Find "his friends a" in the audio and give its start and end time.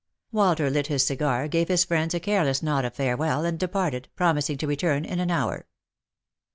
1.67-2.19